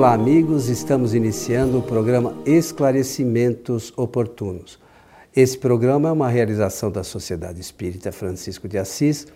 Olá, 0.00 0.14
amigos. 0.14 0.70
Estamos 0.70 1.12
iniciando 1.12 1.78
o 1.78 1.82
programa 1.82 2.34
Esclarecimentos 2.46 3.92
Oportunos. 3.98 4.78
Esse 5.36 5.58
programa 5.58 6.08
é 6.08 6.12
uma 6.12 6.30
realização 6.30 6.90
da 6.90 7.04
Sociedade 7.04 7.60
Espírita 7.60 8.10
Francisco 8.10 8.66
de 8.66 8.78
Assis, 8.78 9.26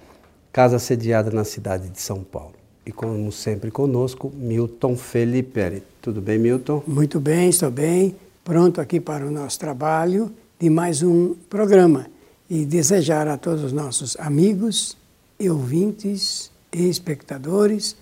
casa 0.50 0.78
sediada 0.78 1.30
na 1.30 1.44
cidade 1.44 1.90
de 1.90 2.00
São 2.00 2.24
Paulo. 2.24 2.54
E 2.86 2.90
como 2.90 3.30
sempre 3.30 3.70
conosco, 3.70 4.32
Milton 4.34 4.96
Felipe. 4.96 5.82
Tudo 6.00 6.22
bem, 6.22 6.38
Milton? 6.38 6.82
Muito 6.86 7.20
bem, 7.20 7.50
estou 7.50 7.70
bem. 7.70 8.16
Pronto 8.42 8.80
aqui 8.80 8.98
para 8.98 9.26
o 9.26 9.30
nosso 9.30 9.58
trabalho 9.58 10.32
de 10.58 10.70
mais 10.70 11.02
um 11.02 11.34
programa. 11.50 12.06
E 12.48 12.64
desejar 12.64 13.28
a 13.28 13.36
todos 13.36 13.64
os 13.64 13.72
nossos 13.74 14.16
amigos 14.18 14.96
e 15.38 15.50
ouvintes 15.50 16.50
e 16.72 16.88
espectadores 16.88 17.94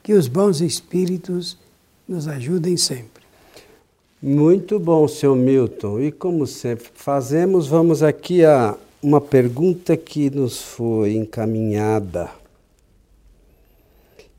que 0.00 0.12
os 0.12 0.28
bons 0.28 0.60
espíritos 0.60 1.63
nos 2.08 2.28
ajudem 2.28 2.76
sempre. 2.76 3.24
Muito 4.22 4.78
bom, 4.78 5.06
seu 5.06 5.36
Milton. 5.36 6.00
E 6.00 6.12
como 6.12 6.46
sempre 6.46 6.88
fazemos, 6.94 7.66
vamos 7.66 8.02
aqui 8.02 8.44
a 8.44 8.76
uma 9.02 9.20
pergunta 9.20 9.96
que 9.96 10.30
nos 10.30 10.62
foi 10.62 11.14
encaminhada. 11.14 12.30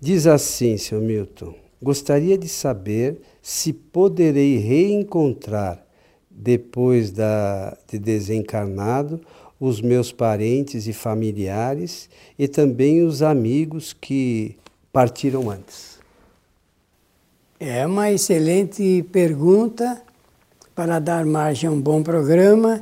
Diz 0.01 0.25
assim, 0.25 0.77
seu 0.77 0.99
Milton: 0.99 1.53
gostaria 1.81 2.37
de 2.37 2.47
saber 2.47 3.21
se 3.41 3.71
poderei 3.71 4.57
reencontrar, 4.57 5.85
depois 6.29 7.11
da, 7.11 7.77
de 7.87 7.99
desencarnado, 7.99 9.21
os 9.59 9.81
meus 9.81 10.11
parentes 10.11 10.87
e 10.87 10.93
familiares 10.93 12.09
e 12.37 12.47
também 12.47 13.03
os 13.03 13.21
amigos 13.21 13.93
que 13.93 14.57
partiram 14.91 15.49
antes. 15.49 15.94
É 17.67 17.83
uma 17.83 18.11
excelente 18.11 19.03
pergunta 19.11 19.99
para 20.75 20.99
dar 20.99 21.25
margem 21.25 21.67
a 21.67 21.73
um 21.73 21.81
bom 21.81 22.03
programa 22.03 22.79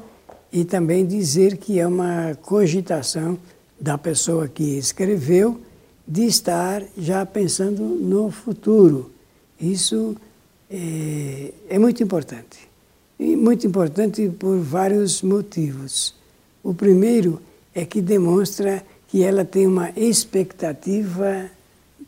e 0.51 0.65
também 0.65 1.05
dizer 1.05 1.55
que 1.55 1.79
é 1.79 1.87
uma 1.87 2.37
cogitação 2.41 3.39
da 3.79 3.97
pessoa 3.97 4.45
que 4.49 4.77
escreveu 4.77 5.61
de 6.05 6.25
estar 6.25 6.83
já 6.97 7.25
pensando 7.25 7.81
no 7.81 8.29
futuro. 8.29 9.09
Isso 9.57 10.17
é, 10.69 11.53
é 11.69 11.79
muito 11.79 12.03
importante. 12.03 12.67
E 13.17 13.37
muito 13.37 13.65
importante 13.65 14.27
por 14.37 14.59
vários 14.59 15.21
motivos. 15.21 16.13
O 16.61 16.73
primeiro 16.73 17.41
é 17.73 17.85
que 17.85 18.01
demonstra 18.01 18.83
que 19.07 19.23
ela 19.23 19.45
tem 19.45 19.65
uma 19.65 19.91
expectativa 19.95 21.49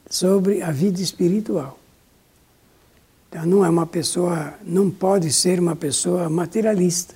sobre 0.09 0.61
a 0.61 0.71
vida 0.71 1.01
espiritual. 1.01 1.79
Então 3.35 3.45
não 3.45 3.65
é 3.65 3.69
uma 3.69 3.85
pessoa, 3.85 4.53
não 4.63 4.89
pode 4.89 5.29
ser 5.33 5.59
uma 5.59 5.75
pessoa 5.75 6.29
materialista. 6.29 7.13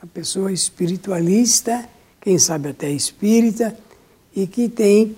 A 0.00 0.06
pessoa 0.06 0.50
espiritualista, 0.50 1.86
quem 2.18 2.38
sabe 2.38 2.70
até 2.70 2.90
espírita, 2.90 3.76
e 4.34 4.46
que 4.46 4.70
tem 4.70 5.14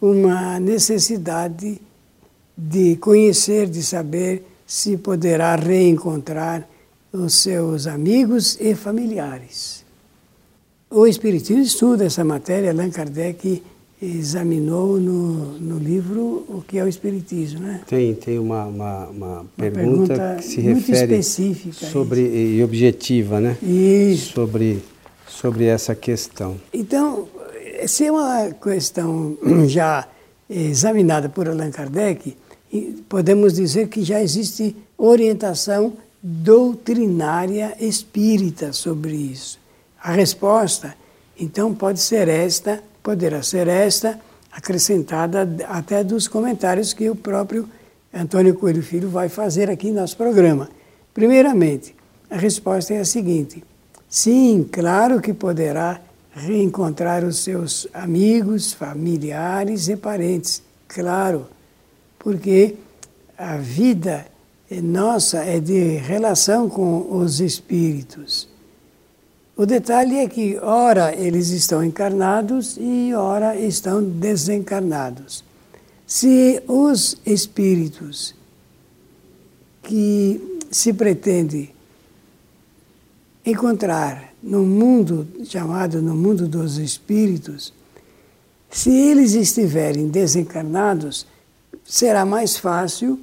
uma 0.00 0.58
necessidade 0.58 1.80
de 2.58 2.96
conhecer, 2.96 3.68
de 3.68 3.84
saber 3.84 4.44
se 4.66 4.96
poderá 4.96 5.54
reencontrar 5.54 6.68
os 7.12 7.34
seus 7.34 7.86
amigos 7.86 8.58
e 8.60 8.74
familiares. 8.74 9.84
O 10.90 11.06
Espiritismo 11.06 11.62
estuda 11.62 12.04
essa 12.04 12.24
matéria, 12.24 12.72
Allan 12.72 12.90
Kardec 12.90 13.62
examinou 14.00 14.98
no, 14.98 15.58
no 15.58 15.78
livro 15.78 16.44
o 16.48 16.62
que 16.66 16.78
é 16.78 16.84
o 16.84 16.88
Espiritismo. 16.88 17.60
Né? 17.60 17.80
Tem, 17.86 18.14
tem 18.14 18.38
uma, 18.38 18.64
uma, 18.66 19.06
uma, 19.06 19.46
pergunta, 19.56 20.14
pergunta, 20.14 20.36
que 20.38 20.44
se 20.44 20.60
refere 20.60 21.18
específica 21.18 21.86
sobre, 21.86 22.20
e 22.20 22.62
objetiva, 22.62 23.40
né? 23.40 23.56
Isso. 23.62 24.32
Sobre, 24.32 24.82
sobre 25.26 25.64
essa 25.64 25.94
questão. 25.94 26.56
Então, 26.72 27.28
se 27.86 28.06
é 28.06 28.12
uma 28.12 28.50
questão 28.52 29.36
já 29.66 30.06
examinada 30.48 31.28
por 31.28 31.48
Allan 31.48 31.70
Kardec, 31.70 32.36
podemos 33.08 33.54
dizer 33.54 33.88
que 33.88 34.02
já 34.02 34.20
existe 34.20 34.76
orientação 34.98 35.94
doutrinária 36.22 37.76
espírita 37.78 38.72
sobre 38.72 39.12
isso. 39.12 39.58
A 40.02 40.12
resposta, 40.12 40.94
então, 41.38 41.74
pode 41.74 42.00
ser 42.00 42.28
esta, 42.28 42.82
poderá 43.04 43.42
ser 43.42 43.68
esta, 43.68 44.18
acrescentada 44.50 45.46
até 45.68 46.02
dos 46.02 46.26
comentários 46.26 46.94
que 46.94 47.10
o 47.10 47.14
próprio 47.14 47.68
Antônio 48.12 48.54
Coelho 48.54 48.82
Filho 48.82 49.10
vai 49.10 49.28
fazer 49.28 49.68
aqui 49.68 49.90
no 49.90 50.00
nosso 50.00 50.16
programa. 50.16 50.70
Primeiramente, 51.12 51.94
a 52.30 52.36
resposta 52.36 52.94
é 52.94 53.00
a 53.00 53.04
seguinte: 53.04 53.62
sim, 54.08 54.66
claro 54.72 55.20
que 55.20 55.34
poderá 55.34 56.00
reencontrar 56.32 57.24
os 57.24 57.40
seus 57.44 57.86
amigos, 57.92 58.72
familiares 58.72 59.88
e 59.88 59.96
parentes, 59.96 60.62
claro, 60.88 61.46
porque 62.18 62.76
a 63.36 63.58
vida 63.58 64.26
nossa 64.82 65.44
é 65.44 65.60
de 65.60 65.98
relação 65.98 66.70
com 66.70 67.18
os 67.18 67.38
espíritos. 67.38 68.53
O 69.56 69.64
detalhe 69.64 70.16
é 70.16 70.28
que, 70.28 70.58
ora, 70.58 71.14
eles 71.14 71.50
estão 71.50 71.84
encarnados 71.84 72.76
e, 72.76 73.14
ora, 73.14 73.56
estão 73.56 74.02
desencarnados. 74.02 75.44
Se 76.06 76.60
os 76.66 77.16
espíritos 77.24 78.34
que 79.82 80.58
se 80.70 80.92
pretende 80.92 81.72
encontrar 83.46 84.32
no 84.42 84.64
mundo 84.64 85.26
chamado 85.44 86.02
no 86.02 86.14
mundo 86.14 86.48
dos 86.48 86.78
espíritos, 86.78 87.72
se 88.68 88.90
eles 88.90 89.34
estiverem 89.34 90.08
desencarnados, 90.08 91.26
será 91.84 92.24
mais 92.24 92.56
fácil 92.56 93.20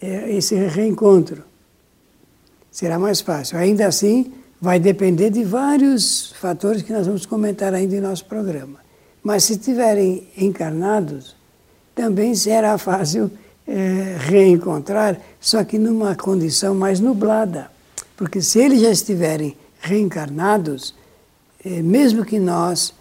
é, 0.00 0.32
esse 0.36 0.54
reencontro. 0.54 1.42
Será 2.70 2.96
mais 2.96 3.20
fácil. 3.20 3.58
Ainda 3.58 3.88
assim, 3.88 4.32
vai 4.62 4.78
depender 4.78 5.28
de 5.28 5.42
vários 5.42 6.32
fatores 6.40 6.82
que 6.82 6.92
nós 6.92 7.04
vamos 7.04 7.26
comentar 7.26 7.74
ainda 7.74 7.96
em 7.96 8.00
nosso 8.00 8.24
programa. 8.26 8.78
Mas 9.20 9.42
se 9.42 9.54
estiverem 9.54 10.28
encarnados, 10.38 11.34
também 11.96 12.32
será 12.36 12.78
fácil 12.78 13.28
é, 13.66 14.16
reencontrar, 14.20 15.20
só 15.40 15.64
que 15.64 15.76
numa 15.78 16.14
condição 16.14 16.76
mais 16.76 17.00
nublada. 17.00 17.72
Porque 18.16 18.40
se 18.40 18.60
eles 18.60 18.80
já 18.80 18.90
estiverem 18.90 19.56
reencarnados, 19.80 20.94
é, 21.64 21.82
mesmo 21.82 22.24
que 22.24 22.38
nós 22.38 22.94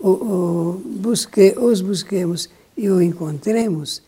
o, 0.00 0.10
o 0.10 0.82
busque, 1.00 1.56
os 1.58 1.80
busquemos 1.80 2.48
e 2.76 2.88
o 2.88 3.02
encontremos, 3.02 4.00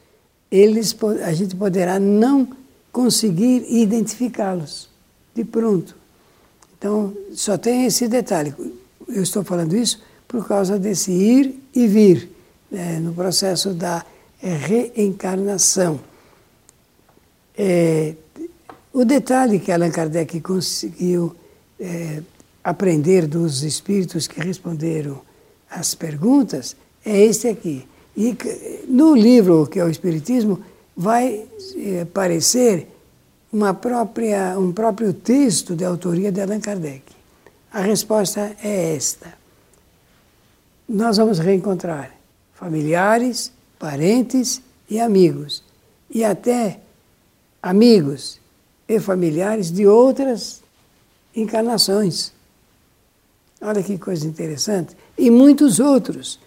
eles, 0.53 0.97
a 1.25 1.33
gente 1.33 1.57
poderá 1.57 1.99
não 1.99 2.49
conseguir 2.93 3.67
identificá-los 3.69 4.89
de 5.35 5.45
pronto. 5.45 6.06
Então, 6.79 7.15
só 7.33 7.57
tem 7.57 7.87
esse 7.87 8.09
detalhe. 8.09 8.55
Eu 9.09 9.23
estou 9.23 9.43
falando 9.45 9.77
isso 9.77 10.03
por 10.29 10.47
causa 10.47 10.79
desse 10.79 11.11
ir 11.11 11.61
e 11.75 11.87
vir 11.87 12.29
né, 12.71 12.99
no 12.99 13.15
processo 13.15 13.73
da 13.73 14.05
é, 14.43 14.55
reencarnação. 14.55 16.01
É, 17.57 18.15
o 18.93 19.05
detalhe 19.05 19.59
que 19.59 19.73
Allan 19.73 19.91
Kardec 19.91 20.41
conseguiu 20.41 21.35
é, 21.79 22.23
aprender 22.63 23.27
dos 23.27 23.63
espíritos 23.63 24.27
que 24.27 24.41
responderam 24.41 25.21
às 25.71 25.95
perguntas 25.95 26.77
é 27.05 27.23
este 27.25 27.49
aqui. 27.49 27.87
E 28.17 28.37
no 28.89 29.15
livro 29.15 29.67
que 29.67 29.79
é 29.79 29.85
o 29.85 29.89
Espiritismo, 29.89 30.61
vai 30.97 31.45
é, 31.77 32.01
aparecer 32.01 32.89
uma 33.53 33.73
própria, 33.75 34.59
um 34.59 34.73
próprio 34.73 35.13
texto 35.13 35.75
de 35.75 35.85
autoria 35.85 36.31
de 36.33 36.41
Allan 36.41 36.61
Kardec. 36.61 37.03
A 37.73 37.81
resposta 37.81 38.57
é 38.63 38.95
esta. 38.95 39.35
Nós 40.89 41.17
vamos 41.17 41.39
reencontrar 41.39 42.15
familiares, 42.55 43.53
parentes 43.79 44.63
e 44.89 44.99
amigos, 45.01 45.63
e 46.09 46.25
até 46.25 46.81
amigos 47.63 48.41
e 48.89 49.01
familiares 49.01 49.71
de 49.71 49.87
outras 49.87 50.63
encarnações. 51.35 52.33
Olha 53.61 53.83
que 53.83 53.99
coisa 53.99 54.27
interessante. 54.27 54.97
E 55.19 55.31
muitos 55.31 55.81
outros 55.81 56.39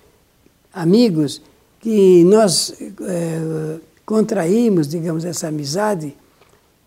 amigos 0.74 1.42
que 1.80 2.24
nós 2.24 2.74
é, 2.82 3.80
contraímos, 4.06 4.88
digamos, 4.88 5.26
essa 5.26 5.48
amizade 5.48 6.16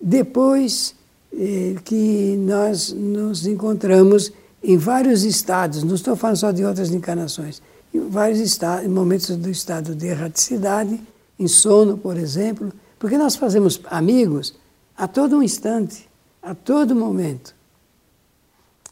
depois 0.03 0.95
é, 1.33 1.77
que 1.85 2.37
nós 2.39 2.93
nos 2.93 3.47
encontramos 3.47 4.33
em 4.63 4.77
vários 4.77 5.23
estados, 5.25 5.83
não 5.83 5.95
estou 5.95 6.17
falando 6.17 6.37
só 6.37 6.51
de 6.51 6.65
outras 6.65 6.91
encarnações, 6.91 7.63
em 7.95 8.09
vários 8.09 8.41
estados, 8.41 8.85
em 8.85 8.89
momentos 8.89 9.37
do 9.37 9.49
estado 9.49 9.95
de 9.95 10.07
erraticidade, 10.07 11.01
em 11.39 11.49
sono, 11.49 11.97
por 11.97 12.17
exemplo, 12.17 12.73
Porque 13.03 13.19
nós 13.19 13.35
fazemos 13.35 13.81
amigos 13.87 14.55
a 14.97 15.09
todo 15.09 15.43
instante, 15.43 16.09
a 16.41 16.55
todo 16.55 16.95
momento. 16.95 17.53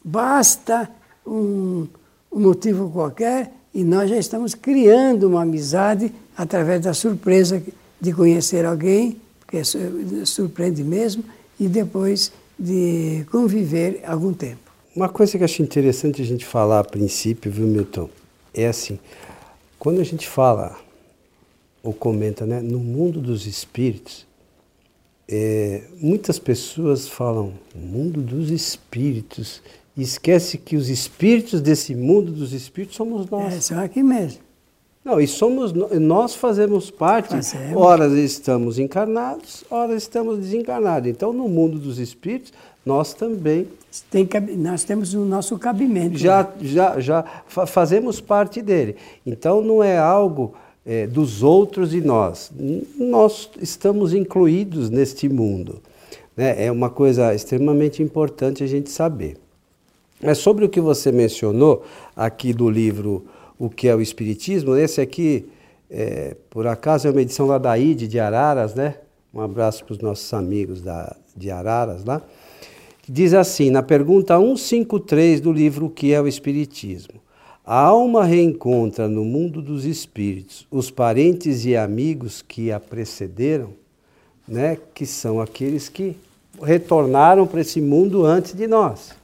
Basta 0.03 0.91
um, 1.25 1.87
um 2.33 2.41
motivo 2.41 2.91
qualquer 2.91 3.53
e 3.73 3.85
nós 3.85 4.11
já 4.11 4.17
estamos 4.17 4.53
criando 4.53 5.29
uma 5.29 5.43
amizade 5.43 6.13
através 6.37 6.83
da 6.83 6.93
surpresa 6.93 7.63
de 8.01 8.13
conhecer 8.13 8.67
alguém, 8.67 9.21
que 9.51 9.57
é 9.57 9.65
surpreende 10.25 10.85
mesmo, 10.85 11.25
e 11.59 11.69
depois 11.69 12.33
de 12.59 13.27
conviver 13.31 14.01
algum 14.07 14.33
tempo. 14.33 14.71
Uma 14.95 15.09
coisa 15.09 15.33
que 15.33 15.39
eu 15.39 15.45
acho 15.45 15.63
interessante 15.63 16.23
a 16.23 16.25
gente 16.25 16.45
falar 16.45 16.81
a 16.81 16.85
princípio, 16.85 17.51
viu, 17.51 17.67
Milton? 17.67 18.09
É 18.55 18.67
assim, 18.67 18.99
quando 19.79 20.01
a 20.01 20.05
gente 20.05 20.29
fala 20.29 20.77
ou 21.83 21.93
comenta, 21.93 22.45
né, 22.45 22.61
no 22.61 22.79
mundo 22.79 23.21
dos 23.21 23.47
espíritos, 23.47 24.27
é, 25.29 25.85
muitas 26.01 26.39
pessoas 26.39 27.09
falam 27.09 27.55
mundo 27.75 28.21
dos 28.21 28.51
espíritos 28.51 29.63
e 29.97 30.03
esquece 30.03 30.59
que 30.59 30.77
os 30.77 30.89
espíritos 30.89 31.61
desse 31.61 31.95
mundo 31.95 32.33
dos 32.33 32.53
espíritos 32.53 32.97
somos 32.97 33.29
nós. 33.31 33.55
É, 33.55 33.61
são 33.61 33.81
aqui 33.81 34.03
mesmo. 34.03 34.41
Não, 35.05 35.19
e 35.21 35.27
somos 35.27 35.73
nós 35.73 36.35
fazemos 36.35 36.91
parte. 36.91 37.31
Fazemos. 37.31 37.77
Ora 37.77 38.07
estamos 38.21 38.79
encarnados, 38.79 39.65
ora 39.71 39.95
estamos 39.95 40.39
desencarnados. 40.39 41.09
Então, 41.09 41.33
no 41.33 41.49
mundo 41.49 41.79
dos 41.79 41.99
espíritos, 41.99 42.53
nós 42.85 43.15
também 43.15 43.67
Tem, 44.11 44.29
nós 44.57 44.85
temos 44.85 45.15
o 45.15 45.25
nosso 45.25 45.59
cabimento. 45.59 46.19
Já, 46.19 46.43
né? 46.43 46.51
já, 46.63 47.01
já 47.01 47.25
fazemos 47.47 48.21
parte 48.21 48.63
dele. 48.63 48.97
Então, 49.27 49.63
não 49.63 49.83
é 49.83 49.99
algo 49.99 50.55
é, 50.85 51.07
dos 51.07 51.43
outros 51.43 51.95
e 51.95 52.01
nós. 52.01 52.53
Nós 52.97 53.51
estamos 53.61 54.13
incluídos 54.15 54.91
neste 54.91 55.29
mundo. 55.29 55.81
Né? 56.37 56.67
É 56.67 56.71
uma 56.71 56.91
coisa 56.91 57.35
extremamente 57.35 58.03
importante 58.03 58.63
a 58.63 58.67
gente 58.67 58.91
saber. 58.91 59.37
Mas 60.23 60.39
sobre 60.39 60.65
o 60.65 60.69
que 60.69 60.81
você 60.81 61.11
mencionou 61.11 61.85
aqui 62.15 62.53
do 62.53 62.69
livro 62.69 63.25
o 63.61 63.69
que 63.69 63.87
é 63.87 63.95
o 63.95 64.01
Espiritismo. 64.01 64.75
Esse 64.75 65.03
aqui, 65.03 65.47
é, 65.91 66.35
por 66.49 66.67
acaso, 66.67 67.07
é 67.07 67.11
uma 67.11 67.21
edição 67.21 67.47
lá 67.47 67.59
da 67.59 67.79
IDE 67.79 68.09
de 68.09 68.19
Araras, 68.19 68.75
né? 68.75 68.97
Um 69.35 69.41
abraço 69.41 69.85
para 69.85 69.93
os 69.93 69.99
nossos 69.99 70.33
amigos 70.33 70.81
da, 70.81 71.15
de 71.37 71.51
Araras 71.51 72.03
lá. 72.03 72.23
Diz 73.07 73.35
assim, 73.35 73.71
na 73.71 73.83
pergunta 73.83 74.39
153 74.39 75.43
do 75.43 75.53
livro 75.53 75.87
O 75.87 75.91
que 75.91 76.15
é 76.15 76.21
o 76.21 76.27
Espiritismo. 76.27 77.21
A 77.67 77.79
alma 77.79 78.25
reencontra 78.25 79.07
no 79.07 79.25
mundo 79.25 79.61
dos 79.61 79.85
espíritos 79.85 80.67
os 80.71 80.91
parentes 80.91 81.67
e 81.67 81.77
amigos 81.77 82.41
que 82.41 82.73
a 82.73 82.81
precederam, 82.81 83.75
né, 84.49 84.79
que 84.95 85.05
são 85.05 85.39
aqueles 85.39 85.89
que 85.89 86.17
retornaram 86.63 87.47
para 87.47 87.61
esse 87.61 87.81
mundo 87.81 88.25
antes 88.25 88.55
de 88.55 88.67
nós. 88.67 89.20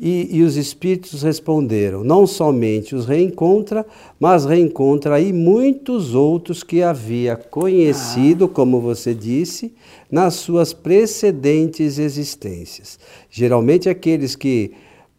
E, 0.00 0.38
e, 0.38 0.42
os 0.42 0.56
espíritos 0.56 1.22
responderam: 1.22 2.04
Não 2.04 2.24
somente 2.24 2.94
os 2.94 3.04
reencontra, 3.04 3.84
mas 4.20 4.44
reencontra 4.44 5.16
aí 5.16 5.32
muitos 5.32 6.14
outros 6.14 6.62
que 6.62 6.82
havia 6.82 7.34
conhecido, 7.34 8.44
ah. 8.44 8.48
como 8.48 8.80
você 8.80 9.12
disse, 9.12 9.74
nas 10.08 10.34
suas 10.34 10.72
precedentes 10.72 11.98
existências. 11.98 12.96
Geralmente 13.28 13.88
aqueles 13.88 14.36
que 14.36 14.72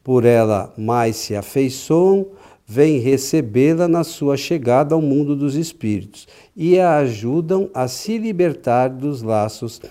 por 0.10 0.26
ela 0.26 0.74
mais 0.78 1.18
se 1.18 1.36
afeiçoam, 1.36 2.26
vêm 2.66 3.00
recebê-la 3.00 3.88
na 3.88 4.04
sua 4.04 4.38
chegada 4.38 4.96
ao 4.96 5.02
mundo 5.02 5.36
dos 5.36 5.56
espíritos 5.56 6.28
e 6.56 6.80
a 6.80 6.98
ajudam 6.98 7.70
a 7.74 7.88
se 7.88 8.18
libertar 8.18 8.90
dos 8.90 9.22
laços 9.22 9.82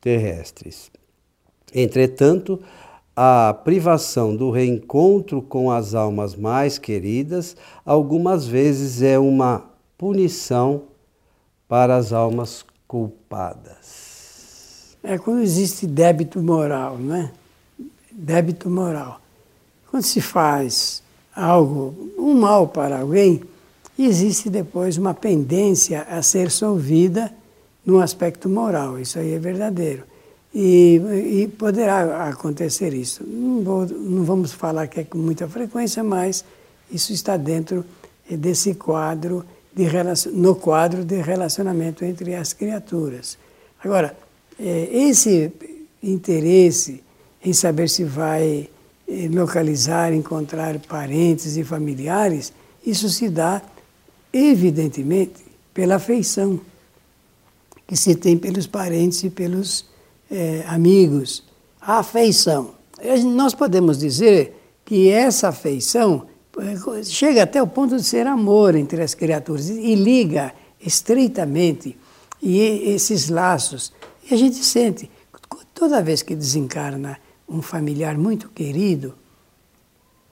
terrestres. 0.00 0.90
Entretanto, 1.74 2.58
a 3.22 3.52
privação 3.52 4.34
do 4.34 4.50
reencontro 4.50 5.42
com 5.42 5.70
as 5.70 5.94
almas 5.94 6.34
mais 6.34 6.78
queridas 6.78 7.54
algumas 7.84 8.46
vezes 8.46 9.02
é 9.02 9.18
uma 9.18 9.62
punição 9.98 10.84
para 11.68 11.98
as 11.98 12.14
almas 12.14 12.64
culpadas. 12.88 13.76
É 15.04 15.18
quando 15.18 15.42
existe 15.42 15.86
débito 15.86 16.42
moral, 16.42 16.96
né? 16.96 17.30
Débito 18.10 18.70
moral. 18.70 19.20
Quando 19.90 20.04
se 20.04 20.22
faz 20.22 21.02
algo, 21.36 21.94
um 22.16 22.32
mal 22.40 22.68
para 22.68 23.00
alguém, 23.00 23.42
existe 23.98 24.48
depois 24.48 24.96
uma 24.96 25.12
pendência 25.12 26.06
a 26.08 26.22
ser 26.22 26.50
solvida 26.50 27.30
no 27.84 28.00
aspecto 28.00 28.48
moral. 28.48 28.98
Isso 28.98 29.18
aí 29.18 29.34
é 29.34 29.38
verdadeiro. 29.38 30.04
E, 30.52 31.42
e, 31.42 31.48
poderá 31.48 32.28
acontecer 32.28 32.92
isso. 32.92 33.22
Não, 33.24 33.62
vou, 33.62 33.86
não, 33.86 34.24
vamos 34.24 34.52
falar 34.52 34.88
que 34.88 35.00
é 35.00 35.04
com 35.04 35.18
muita 35.18 35.48
frequência, 35.48 36.02
mas 36.02 36.44
isso 36.90 37.12
está 37.12 37.36
dentro 37.36 37.84
desse 38.28 38.74
quadro, 38.74 39.44
de 39.72 39.86
no 40.32 40.56
quadro 40.56 41.04
de 41.04 41.20
relacionamento 41.20 42.04
entre 42.04 42.34
as 42.34 42.52
criaturas. 42.52 43.38
Agora, 43.82 44.16
é, 44.58 44.88
esse 44.92 45.52
interesse 46.02 47.02
em 47.44 47.52
saber 47.52 47.88
se 47.88 48.04
vai 48.04 48.68
é, 49.08 49.28
localizar, 49.28 50.12
encontrar 50.12 50.78
parentes 50.80 51.56
e 51.56 51.64
familiares, 51.64 52.52
isso 52.84 53.08
se 53.08 53.28
dá, 53.28 53.62
evidentemente, 54.32 55.44
pela 55.72 55.96
afeição 55.96 56.60
que 57.86 57.96
se 57.96 58.14
tem 58.14 58.36
pelos 58.36 58.66
parentes 58.66 59.24
e 59.24 59.30
pelos 59.30 59.84
é, 60.30 60.64
amigos, 60.66 61.42
a 61.80 61.98
afeição. 61.98 62.74
Nós 63.34 63.54
podemos 63.54 63.98
dizer 63.98 64.56
que 64.84 65.08
essa 65.08 65.48
afeição 65.48 66.26
é, 66.58 67.02
chega 67.02 67.42
até 67.42 67.62
o 67.62 67.66
ponto 67.66 67.96
de 67.96 68.04
ser 68.04 68.26
amor 68.26 68.74
entre 68.74 69.02
as 69.02 69.14
criaturas 69.14 69.68
e 69.68 69.94
liga 69.94 70.52
estreitamente 70.80 71.96
e 72.42 72.58
esses 72.90 73.28
laços. 73.28 73.92
E 74.28 74.34
a 74.34 74.36
gente 74.36 74.56
sente, 74.56 75.10
toda 75.74 76.02
vez 76.02 76.22
que 76.22 76.34
desencarna 76.34 77.18
um 77.48 77.60
familiar 77.60 78.16
muito 78.16 78.48
querido, 78.48 79.14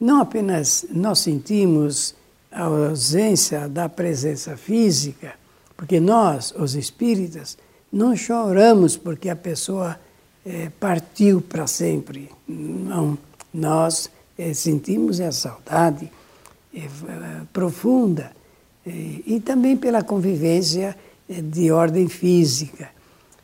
não 0.00 0.20
apenas 0.20 0.86
nós 0.90 1.18
sentimos 1.18 2.14
a 2.50 2.64
ausência 2.64 3.68
da 3.68 3.88
presença 3.88 4.56
física, 4.56 5.34
porque 5.76 6.00
nós, 6.00 6.52
os 6.56 6.74
espíritas, 6.74 7.58
não 7.92 8.14
choramos 8.16 8.96
porque 8.96 9.28
a 9.28 9.36
pessoa 9.36 9.98
é, 10.44 10.70
partiu 10.78 11.40
para 11.40 11.66
sempre. 11.66 12.30
Não. 12.46 13.18
Nós 13.52 14.10
é, 14.36 14.52
sentimos 14.54 15.20
a 15.20 15.32
saudade 15.32 16.10
é, 16.74 16.86
profunda 17.52 18.32
e 19.26 19.38
também 19.40 19.76
pela 19.76 20.02
convivência 20.02 20.96
de 21.28 21.70
ordem 21.70 22.08
física. 22.08 22.88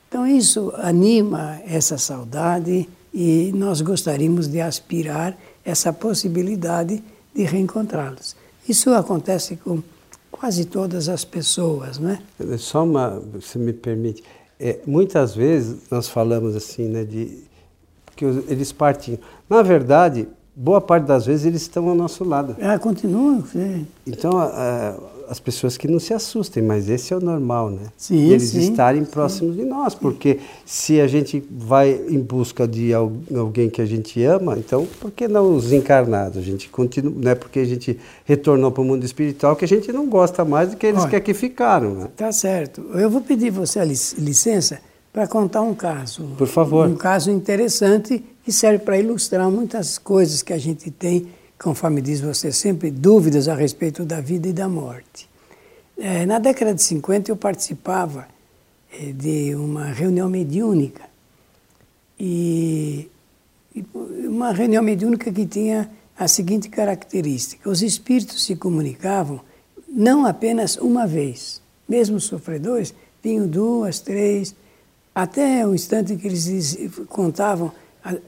Então, 0.08 0.26
isso 0.26 0.72
anima 0.78 1.60
essa 1.66 1.98
saudade 1.98 2.88
e 3.12 3.52
nós 3.54 3.82
gostaríamos 3.82 4.48
de 4.48 4.62
aspirar 4.62 5.36
essa 5.62 5.92
possibilidade 5.92 7.02
de 7.34 7.42
reencontrá-los. 7.42 8.34
Isso 8.66 8.94
acontece 8.94 9.56
com 9.56 9.82
quase 10.44 10.66
todas 10.66 11.08
as 11.08 11.24
pessoas, 11.24 11.98
não 11.98 12.10
é? 12.10 12.58
Só 12.58 12.84
uma, 12.84 13.22
se 13.40 13.58
me 13.58 13.72
permite, 13.72 14.22
é, 14.60 14.78
muitas 14.86 15.34
vezes 15.34 15.88
nós 15.90 16.06
falamos 16.06 16.54
assim, 16.54 16.86
né, 16.86 17.02
de 17.02 17.44
que 18.14 18.26
eles 18.26 18.70
partiam. 18.70 19.18
Na 19.48 19.62
verdade, 19.62 20.28
boa 20.54 20.82
parte 20.82 21.06
das 21.06 21.24
vezes 21.24 21.46
eles 21.46 21.62
estão 21.62 21.88
ao 21.88 21.94
nosso 21.94 22.24
lado. 22.24 22.54
Ah, 22.60 22.78
continuam, 22.78 23.42
sim. 23.46 23.86
Então, 24.06 24.32
as 25.28 25.40
pessoas 25.40 25.76
que 25.76 25.88
não 25.88 25.99
se 25.99 26.12
assustem, 26.12 26.62
mas 26.62 26.88
esse 26.88 27.12
é 27.12 27.16
o 27.16 27.21
normal, 27.21 27.71
né? 27.71 27.88
Sim, 27.97 28.31
eles 28.31 28.50
sim, 28.50 28.71
estarem 28.71 29.04
próximos 29.04 29.57
sim. 29.57 29.62
de 29.62 29.69
nós, 29.69 29.95
porque 29.95 30.38
se 30.64 31.00
a 31.00 31.07
gente 31.07 31.43
vai 31.50 31.93
em 32.09 32.21
busca 32.21 32.66
de 32.66 32.93
alguém 32.93 33.71
que 33.71 33.81
a 33.81 33.87
gente 33.87 34.23
ama, 34.23 34.57
então 34.59 34.87
por 35.00 35.11
que 35.11 35.26
não 35.28 35.54
os 35.54 35.73
encarnados? 35.73 36.38
A 36.38 36.43
gente 36.43 36.69
continua, 36.69 37.12
não 37.16 37.31
é 37.31 37.35
porque 37.35 37.61
a 37.61 37.64
gente 37.64 37.99
retornou 38.25 38.71
para 38.71 38.83
o 38.83 38.85
mundo 38.85 39.04
espiritual 39.04 39.57
que 39.57 39.64
a 39.64 39.69
gente 39.69 39.93
não 39.93 40.07
gosta 40.09 40.45
mais 40.45 40.71
do 40.71 40.76
que 40.76 40.87
eles 40.87 41.04
que 41.04 41.35
ficaram, 41.35 41.95
né? 41.95 42.09
Tá 42.16 42.31
certo. 42.33 42.85
Eu 42.95 43.09
vou 43.09 43.21
pedir 43.21 43.50
você 43.50 43.78
a 43.78 43.85
licença 43.85 44.81
para 45.12 45.26
contar 45.26 45.62
um 45.62 45.75
caso. 45.75 46.25
Por 46.37 46.49
favor. 46.49 46.88
Um 46.88 46.97
caso 46.97 47.31
interessante 47.31 48.23
que 48.45 48.52
serve 48.52 48.85
para 48.85 48.99
ilustrar 48.99 49.50
muitas 49.50 49.97
coisas 49.97 50.43
que 50.43 50.52
a 50.52 50.59
gente 50.59 50.90
tem 50.90 51.28
conforme 51.64 52.02
diz 52.02 52.21
você 52.21 52.52
sempre, 52.52 52.90
dúvidas 52.90 53.49
a 53.49 53.54
respeito 53.54 54.04
da 54.04 54.21
vida 54.21 54.47
e 54.47 54.52
da 54.52 54.68
morte. 54.68 55.26
É, 55.97 56.26
na 56.26 56.38
década 56.38 56.75
de 56.75 56.83
50 56.83 57.30
eu 57.30 57.37
participava 57.37 58.28
é, 58.92 59.12
de 59.12 59.54
uma 59.54 59.87
reunião 59.87 60.28
mediúnica. 60.28 61.04
E, 62.21 63.09
e 63.75 63.83
uma 64.26 64.52
reunião 64.52 64.83
mediúnica 64.83 65.33
que 65.33 65.47
tinha 65.47 65.90
a 66.18 66.28
seguinte 66.28 66.68
característica: 66.68 67.71
os 67.71 67.80
espíritos 67.80 68.44
se 68.44 68.54
comunicavam 68.56 69.40
não 69.88 70.26
apenas 70.26 70.76
uma 70.76 71.06
vez, 71.06 71.62
mesmo 71.88 72.21
sofredores 72.21 72.94
vinham 73.23 73.47
duas, 73.47 74.00
três, 74.00 74.54
até 75.14 75.66
o 75.66 75.75
instante 75.75 76.12
em 76.12 76.18
que 76.18 76.26
eles 76.26 76.76
contavam 77.09 77.73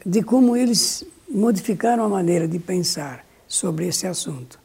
de 0.07 0.23
como 0.23 0.57
eles 0.57 1.05
modificaram 1.29 2.03
a 2.03 2.09
maneira 2.09 2.49
de 2.49 2.59
pensar 2.59 3.26
sobre 3.49 3.87
esse 3.87 4.07
assunto. 4.07 4.59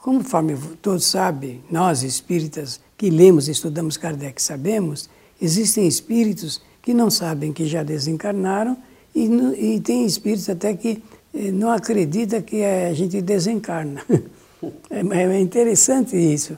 Conforme 0.00 0.56
todos 0.80 1.04
sabem, 1.04 1.62
nós 1.70 2.02
espíritas 2.02 2.80
que 2.96 3.08
lemos 3.10 3.48
e 3.48 3.52
estudamos 3.52 3.96
Kardec 3.96 4.40
sabemos, 4.42 5.08
existem 5.40 5.86
espíritos 5.86 6.60
que 6.82 6.92
não 6.92 7.10
sabem 7.10 7.52
que 7.52 7.66
já 7.66 7.82
desencarnaram 7.82 8.76
e, 9.14 9.26
e 9.74 9.80
tem 9.80 10.04
espíritos 10.04 10.48
até 10.48 10.74
que 10.74 11.02
eh, 11.32 11.52
não 11.52 11.70
acreditam 11.70 12.42
que 12.42 12.64
a 12.64 12.92
gente 12.92 13.20
desencarna. 13.20 14.04
É, 14.88 15.00
é 15.00 15.40
interessante 15.40 16.16
isso. 16.16 16.56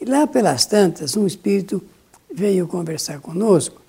E 0.00 0.06
lá 0.06 0.26
pelas 0.26 0.64
tantas, 0.64 1.14
um 1.14 1.26
espírito 1.26 1.82
veio 2.34 2.66
conversar 2.66 3.20
conosco 3.20 3.82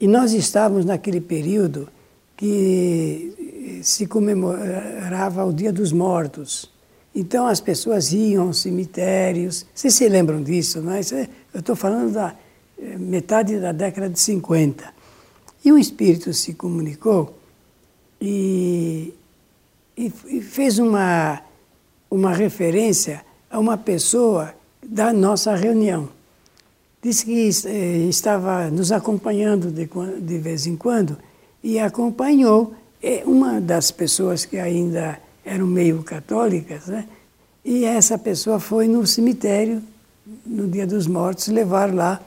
e 0.00 0.08
nós 0.08 0.32
estávamos 0.32 0.84
naquele 0.84 1.20
período 1.20 1.88
que 2.36 3.32
se 3.82 4.06
comemorava 4.06 5.44
o 5.44 5.52
Dia 5.52 5.72
dos 5.72 5.92
Mortos. 5.92 6.70
Então 7.14 7.46
as 7.46 7.60
pessoas 7.60 8.12
iam 8.12 8.48
aos 8.48 8.60
cemitérios. 8.60 9.64
Vocês 9.74 9.94
se 9.94 10.08
lembram 10.08 10.42
disso, 10.42 10.82
não 10.82 10.92
é? 10.92 11.00
Eu 11.52 11.60
estou 11.60 11.74
falando 11.74 12.12
da 12.12 12.34
eh, 12.78 12.98
metade 12.98 13.58
da 13.58 13.72
década 13.72 14.10
de 14.10 14.20
50. 14.20 14.84
E 15.64 15.72
um 15.72 15.78
espírito 15.78 16.32
se 16.34 16.52
comunicou 16.54 17.38
e, 18.20 19.14
e, 19.96 20.12
e 20.26 20.40
fez 20.42 20.78
uma, 20.78 21.40
uma 22.10 22.32
referência 22.32 23.24
a 23.50 23.58
uma 23.58 23.78
pessoa 23.78 24.54
da 24.86 25.12
nossa 25.12 25.54
reunião. 25.54 26.10
Disse 27.02 27.24
que 27.24 27.50
eh, 27.66 28.08
estava 28.08 28.70
nos 28.70 28.92
acompanhando 28.92 29.70
de, 29.70 29.88
de 30.20 30.38
vez 30.38 30.66
em 30.66 30.76
quando 30.76 31.16
e 31.62 31.78
acompanhou 31.78 32.74
uma 33.24 33.60
das 33.60 33.90
pessoas 33.90 34.44
que 34.44 34.58
ainda 34.58 35.18
eram 35.44 35.66
meio 35.66 36.02
católicas, 36.02 36.86
né? 36.86 37.06
e 37.64 37.84
essa 37.84 38.18
pessoa 38.18 38.58
foi 38.58 38.88
no 38.88 39.06
cemitério, 39.06 39.82
no 40.44 40.66
Dia 40.68 40.86
dos 40.86 41.06
Mortos, 41.06 41.48
levar 41.48 41.94
lá 41.94 42.20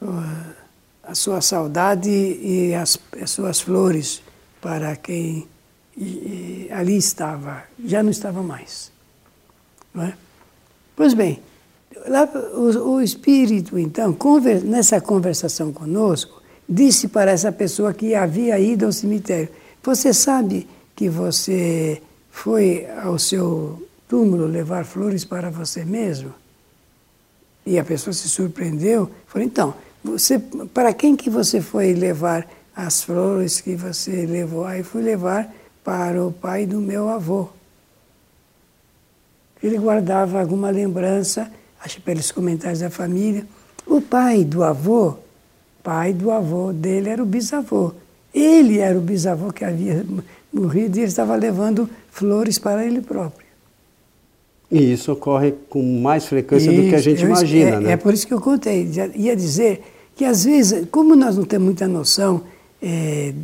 uh, 0.00 0.54
a 1.02 1.14
sua 1.14 1.40
saudade 1.40 2.10
e 2.10 2.74
as, 2.74 2.98
as 3.20 3.30
suas 3.30 3.60
flores 3.60 4.22
para 4.60 4.94
quem 4.96 5.46
e, 5.96 6.04
e, 6.04 6.68
ali 6.70 6.96
estava, 6.96 7.64
já 7.84 8.02
não 8.02 8.10
estava 8.10 8.42
mais. 8.42 8.90
Não 9.92 10.04
é? 10.04 10.14
Pois 10.96 11.14
bem, 11.14 11.40
lá, 12.06 12.28
o, 12.54 12.94
o 12.94 13.02
Espírito, 13.02 13.78
então, 13.78 14.12
conver, 14.12 14.62
nessa 14.62 15.00
conversação 15.00 15.72
conosco, 15.72 16.40
disse 16.68 17.08
para 17.08 17.32
essa 17.32 17.50
pessoa 17.50 17.92
que 17.92 18.14
havia 18.14 18.58
ido 18.58 18.86
ao 18.86 18.92
cemitério: 18.92 19.48
Você 19.82 20.12
sabe 20.12 20.68
que 20.94 21.08
você 21.08 22.02
foi 22.30 22.86
ao 23.02 23.18
seu 23.18 23.88
túmulo 24.08 24.46
levar 24.46 24.84
flores 24.84 25.24
para 25.24 25.50
você 25.50 25.84
mesmo? 25.84 26.34
E 27.64 27.78
a 27.78 27.84
pessoa 27.84 28.12
se 28.12 28.28
surpreendeu. 28.28 29.10
Falou: 29.26 29.46
Então, 29.46 29.74
você, 30.04 30.38
para 30.38 30.92
quem 30.92 31.16
que 31.16 31.30
você 31.30 31.60
foi 31.60 31.94
levar 31.94 32.46
as 32.76 33.02
flores 33.02 33.60
que 33.60 33.74
você 33.74 34.26
levou? 34.26 34.64
Aí 34.64 34.82
fui 34.82 35.02
levar 35.02 35.50
para 35.82 36.22
o 36.22 36.30
pai 36.30 36.66
do 36.66 36.78
meu 36.80 37.08
avô. 37.08 37.48
Ele 39.62 39.78
guardava 39.78 40.40
alguma 40.40 40.70
lembrança, 40.70 41.50
acho 41.82 42.00
pelos 42.00 42.30
comentários 42.30 42.80
da 42.80 42.90
família. 42.90 43.46
O 43.86 44.00
pai 44.00 44.44
do 44.44 44.64
avô, 44.64 45.16
pai 45.82 46.12
do 46.12 46.30
avô 46.30 46.72
dele 46.72 47.10
era 47.10 47.22
o 47.22 47.26
bisavô. 47.26 47.92
Ele 48.34 48.78
era 48.78 48.96
o 48.96 49.00
bisavô 49.00 49.52
que 49.52 49.64
havia 49.64 50.04
morrido 50.52 50.98
e 50.98 51.00
ele 51.00 51.08
estava 51.08 51.34
levando 51.36 51.88
flores 52.10 52.58
para 52.58 52.84
ele 52.84 53.00
próprio. 53.00 53.46
E 54.70 54.92
isso 54.92 55.10
ocorre 55.12 55.52
com 55.68 55.82
mais 56.00 56.26
frequência 56.26 56.70
isso, 56.70 56.82
do 56.82 56.88
que 56.88 56.94
a 56.94 57.00
gente 57.00 57.24
imagina, 57.24 57.76
é, 57.76 57.80
né? 57.80 57.92
É 57.92 57.96
por 57.96 58.14
isso 58.14 58.26
que 58.26 58.32
eu 58.32 58.40
contei. 58.40 58.88
Ia 59.16 59.34
dizer 59.34 59.82
que 60.14 60.24
às 60.24 60.44
vezes, 60.44 60.86
como 60.90 61.16
nós 61.16 61.36
não 61.36 61.44
temos 61.44 61.64
muita 61.64 61.88
noção 61.88 62.42
é, 62.80 63.34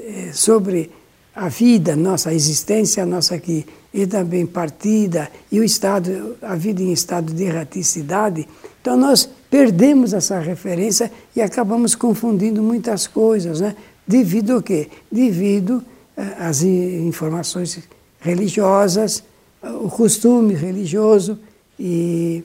é, 0.00 0.32
sobre 0.32 0.90
a 1.34 1.48
vida, 1.48 1.94
nossa 1.94 2.34
existência, 2.34 3.06
nossa 3.06 3.36
aqui, 3.36 3.64
e 3.94 4.06
também 4.06 4.44
partida, 4.44 5.30
e 5.50 5.60
o 5.60 5.64
estado, 5.64 6.36
a 6.42 6.56
vida 6.56 6.82
em 6.82 6.92
estado 6.92 7.32
de 7.32 7.44
erraticidade, 7.44 8.48
então 8.80 8.96
nós 8.96 9.28
perdemos 9.50 10.12
essa 10.12 10.40
referência 10.40 11.12
e 11.36 11.40
acabamos 11.40 11.94
confundindo 11.94 12.62
muitas 12.62 13.06
coisas, 13.06 13.60
né? 13.60 13.76
Devido 14.06 14.54
ao 14.54 14.62
quê? 14.62 14.88
Devido 15.10 15.82
eh, 16.16 16.22
às 16.38 16.62
informações 16.62 17.80
religiosas, 18.20 19.22
o 19.62 19.88
costume 19.88 20.54
religioso 20.54 21.38
e 21.78 22.42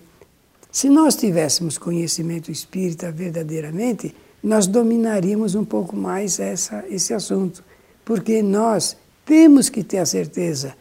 se 0.72 0.90
nós 0.90 1.16
tivéssemos 1.16 1.78
conhecimento 1.78 2.52
espírita 2.52 3.12
verdadeiramente, 3.12 4.16
nós 4.44 4.68
dominaríamos 4.68 5.56
um 5.56 5.66
pouco 5.66 5.96
mais 5.96 6.40
essa, 6.40 6.86
esse 6.90 7.14
assunto 7.14 7.64
porque 8.08 8.42
nós 8.42 8.96
temos 9.26 9.68
que 9.68 9.84
ter 9.84 9.98
a 9.98 10.06
certeza, 10.06 10.74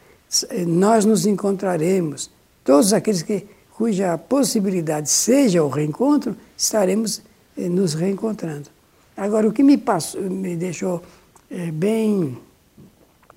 nós 0.65 1.05
nos 1.05 1.27
encontraremos, 1.27 2.31
todos 2.63 2.93
aqueles 2.93 3.21
que, 3.21 3.45
cuja 3.73 4.17
possibilidade 4.17 5.11
seja 5.11 5.65
o 5.65 5.69
reencontro, 5.69 6.37
estaremos 6.57 7.21
eh, 7.59 7.69
nos 7.69 7.95
reencontrando. 7.95 8.71
Agora, 9.17 9.49
o 9.49 9.53
que 9.53 9.63
me, 9.63 9.79
passou, 9.79 10.23
me 10.23 10.57
deixou 10.57 11.03
eh, 11.51 11.71
bem 11.71 12.37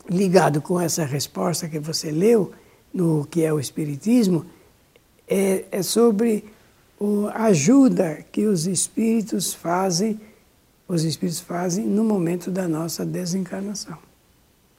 ligado 0.10 0.62
com 0.62 0.80
essa 0.80 1.06
resposta 1.06 1.70
que 1.70 1.80
você 1.80 2.12
leu, 2.12 2.52
no 2.94 3.26
que 3.26 3.44
é 3.44 3.54
o 3.54 3.60
Espiritismo, 3.60 4.46
é, 5.28 5.66
é 5.72 5.84
sobre 5.84 6.46
a 7.34 7.46
ajuda 7.46 8.26
que 8.32 8.46
os 8.46 8.68
espíritos 8.68 9.54
fazem 9.54 10.20
os 10.90 11.04
espíritos 11.04 11.40
fazem 11.40 11.86
no 11.86 12.04
momento 12.04 12.50
da 12.50 12.68
nossa 12.68 13.06
desencarnação. 13.06 13.96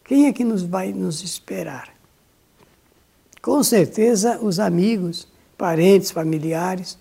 Quem 0.05 0.27
é 0.27 0.33
que 0.33 0.43
nos 0.43 0.65
vai 0.65 0.93
nos 0.93 1.23
esperar? 1.23 1.95
Com 3.41 3.63
certeza 3.63 4.41
os 4.41 4.59
amigos, 4.59 5.29
parentes, 5.57 6.11
familiares. 6.11 6.99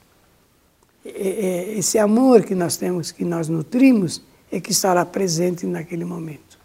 Esse 1.22 1.98
amor 1.98 2.44
que 2.44 2.56
nós 2.56 2.78
temos, 2.78 3.12
que 3.12 3.26
nós 3.26 3.50
nutrimos, 3.50 4.22
é 4.52 4.60
que 4.60 4.72
estará 4.72 5.06
presente 5.06 5.66
naquele 5.66 6.06
momento. 6.06 6.58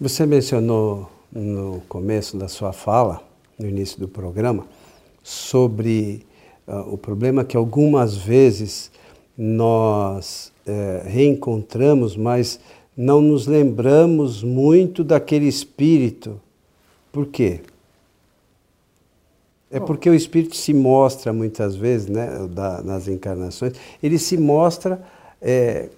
Você 0.00 0.24
mencionou 0.24 1.10
no 1.32 1.82
começo 1.88 2.36
da 2.36 2.48
sua 2.48 2.72
fala, 2.72 3.22
no 3.58 3.68
início 3.68 3.98
do 3.98 4.06
programa, 4.06 4.66
sobre 5.22 6.24
uh, 6.68 6.92
o 6.92 6.96
problema 6.96 7.44
que 7.44 7.56
algumas 7.56 8.16
vezes 8.16 8.90
nós 9.36 10.52
é, 10.64 11.02
reencontramos, 11.04 12.16
mas 12.16 12.58
não 12.96 13.20
nos 13.20 13.46
lembramos 13.46 14.42
muito 14.42 15.04
daquele 15.04 15.46
espírito. 15.46 16.40
Por 17.12 17.26
quê? 17.26 17.60
É 19.70 19.80
porque 19.80 20.08
o 20.08 20.14
espírito 20.14 20.56
se 20.56 20.72
mostra 20.72 21.32
muitas 21.32 21.74
vezes, 21.74 22.06
né, 22.06 22.46
da, 22.50 22.82
nas 22.82 23.08
encarnações, 23.08 23.72
ele 24.00 24.18
se 24.18 24.36
mostra 24.36 25.02
é, 25.42 25.88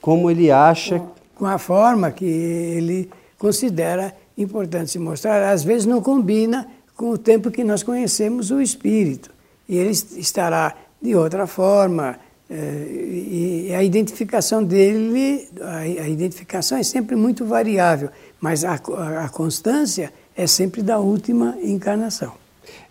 como 0.00 0.30
ele 0.30 0.50
acha. 0.50 1.02
Com 1.34 1.46
a 1.46 1.58
forma 1.58 2.10
que 2.10 2.24
ele 2.24 3.10
considera 3.38 4.14
importante 4.36 4.90
se 4.90 4.98
mostrar. 4.98 5.52
Às 5.52 5.62
vezes 5.62 5.86
não 5.86 6.00
combina 6.00 6.66
com 6.96 7.10
o 7.10 7.18
tempo 7.18 7.50
que 7.50 7.62
nós 7.62 7.82
conhecemos 7.82 8.50
o 8.50 8.60
espírito. 8.60 9.30
E 9.68 9.76
ele 9.76 9.90
estará 9.90 10.74
de 11.00 11.14
outra 11.14 11.46
forma, 11.46 12.18
é, 12.50 12.56
e 12.56 13.72
a 13.74 13.82
identificação 13.84 14.64
dele, 14.64 15.48
a 15.62 16.08
identificação 16.08 16.78
é 16.78 16.82
sempre 16.82 17.14
muito 17.14 17.44
variável, 17.44 18.08
mas 18.40 18.64
a, 18.64 18.74
a 18.74 19.28
constância 19.28 20.12
é 20.34 20.46
sempre 20.46 20.82
da 20.82 20.98
última 20.98 21.56
encarnação. 21.62 22.32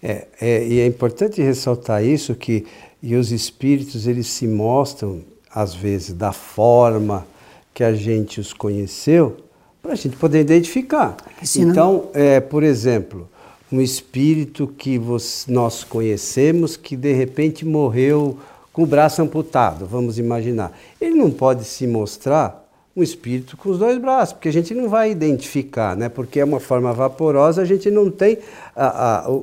É, 0.02 0.28
é, 0.40 0.68
e 0.68 0.80
é 0.80 0.86
importante 0.86 1.42
ressaltar 1.42 2.04
isso 2.04 2.36
que 2.36 2.66
e 3.02 3.16
os 3.16 3.32
espíritos 3.32 4.08
eles 4.08 4.28
se 4.28 4.48
mostram 4.48 5.22
às 5.54 5.74
vezes 5.74 6.14
da 6.14 6.32
forma 6.32 7.26
que 7.74 7.84
a 7.84 7.94
gente 7.94 8.40
os 8.40 8.54
conheceu 8.54 9.38
para 9.82 9.94
a 9.94 9.96
gente 9.96 10.18
poder 10.18 10.42
identificar. 10.42 11.16
Senão... 11.44 11.72
Então, 11.72 12.10
é, 12.14 12.40
por 12.40 12.64
exemplo, 12.64 13.30
um 13.72 13.82
espírito 13.82 14.68
que 14.68 15.00
nós 15.48 15.84
conhecemos 15.84 16.76
que 16.76 16.96
de 16.96 17.14
repente 17.14 17.66
morreu 17.66 18.38
com 18.74 18.84
o 18.84 18.86
braço 18.86 19.22
amputado, 19.22 19.86
vamos 19.86 20.20
imaginar. 20.20 20.78
Ele 21.00 21.16
não 21.16 21.32
pode 21.32 21.66
se 21.66 21.88
mostrar 21.88 22.67
um 22.98 23.04
espírito 23.04 23.56
com 23.56 23.70
os 23.70 23.78
dois 23.78 24.00
braços, 24.00 24.34
porque 24.34 24.50
a 24.50 24.52
gente 24.52 24.74
não 24.74 24.90
vai 24.90 25.12
identificar, 25.12 25.96
né? 25.96 26.10
porque 26.10 26.40
é 26.40 26.44
uma 26.44 26.60
forma 26.60 26.92
vaporosa, 26.92 27.62
a 27.62 27.66
gente 27.66 27.92
não 27.92 28.10
tem 28.10 28.40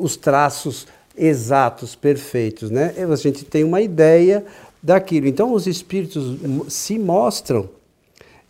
os 0.00 0.16
traços 0.16 0.88
exatos, 1.16 1.94
perfeitos. 1.94 2.68
Né? 2.68 2.92
A 3.08 3.14
gente 3.14 3.44
tem 3.44 3.62
uma 3.62 3.80
ideia 3.80 4.44
daquilo. 4.82 5.28
Então, 5.28 5.52
os 5.52 5.68
espíritos 5.68 6.36
se 6.68 6.98
mostram 6.98 7.68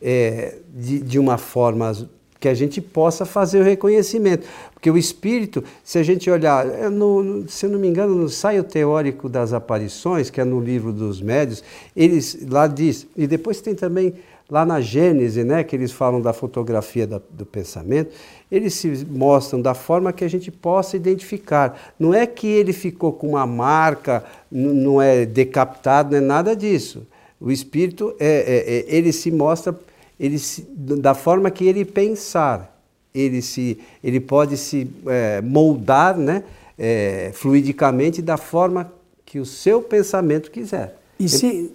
é, 0.00 0.56
de, 0.72 1.00
de 1.00 1.18
uma 1.18 1.36
forma 1.36 1.92
que 2.40 2.48
a 2.48 2.54
gente 2.54 2.80
possa 2.80 3.26
fazer 3.26 3.60
o 3.60 3.62
reconhecimento. 3.62 4.46
Porque 4.72 4.90
o 4.90 4.96
espírito, 4.96 5.62
se 5.82 5.98
a 5.98 6.02
gente 6.02 6.30
olhar, 6.30 6.66
é 6.66 6.88
no, 6.88 7.44
se 7.48 7.66
eu 7.66 7.70
não 7.70 7.78
me 7.78 7.88
engano, 7.88 8.14
no 8.14 8.24
ensaio 8.24 8.64
teórico 8.64 9.28
das 9.28 9.52
aparições, 9.52 10.30
que 10.30 10.40
é 10.40 10.44
no 10.44 10.60
livro 10.60 10.92
dos 10.92 11.20
médios, 11.20 11.62
eles 11.94 12.38
lá 12.48 12.66
diz, 12.66 13.06
e 13.16 13.26
depois 13.26 13.60
tem 13.60 13.74
também 13.74 14.14
lá 14.48 14.64
na 14.64 14.80
Gênese, 14.80 15.42
né, 15.42 15.64
que 15.64 15.74
eles 15.74 15.90
falam 15.92 16.20
da 16.20 16.32
fotografia 16.32 17.06
da, 17.06 17.20
do 17.30 17.46
pensamento, 17.46 18.14
eles 18.50 18.74
se 18.74 19.06
mostram 19.10 19.60
da 19.60 19.74
forma 19.74 20.12
que 20.12 20.24
a 20.24 20.28
gente 20.28 20.50
possa 20.50 20.96
identificar. 20.96 21.94
Não 21.98 22.12
é 22.12 22.26
que 22.26 22.46
ele 22.46 22.72
ficou 22.72 23.12
com 23.12 23.30
uma 23.30 23.46
marca, 23.46 24.24
não 24.50 25.00
é 25.00 25.24
decapitado, 25.24 26.10
não 26.10 26.18
é 26.18 26.20
nada 26.20 26.54
disso. 26.54 27.06
O 27.40 27.50
espírito, 27.50 28.14
é, 28.20 28.26
é, 28.26 28.74
é 28.76 28.96
ele 28.96 29.12
se 29.12 29.30
mostra 29.30 29.74
ele 30.18 30.38
se, 30.38 30.66
da 30.76 31.14
forma 31.14 31.50
que 31.50 31.66
ele 31.66 31.84
pensar. 31.84 32.72
Ele, 33.14 33.42
se, 33.42 33.78
ele 34.02 34.18
pode 34.20 34.56
se 34.56 34.88
é, 35.06 35.40
moldar 35.40 36.16
né, 36.16 36.42
é, 36.78 37.30
fluidicamente 37.32 38.20
da 38.20 38.36
forma 38.36 38.92
que 39.24 39.38
o 39.38 39.46
seu 39.46 39.80
pensamento 39.80 40.50
quiser. 40.50 40.96
E 41.18 41.28
se, 41.28 41.72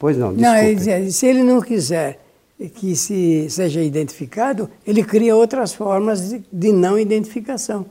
pois 0.00 0.16
não, 0.16 0.32
não 0.32 0.56
ele, 0.56 1.12
se 1.12 1.26
ele 1.26 1.44
não 1.44 1.60
quiser 1.60 2.18
que 2.74 2.96
se 2.96 3.48
seja 3.48 3.82
identificado, 3.82 4.68
ele 4.86 5.04
cria 5.04 5.36
outras 5.36 5.72
formas 5.72 6.30
de, 6.30 6.44
de 6.52 6.72
não 6.72 6.98
identificação. 6.98 7.86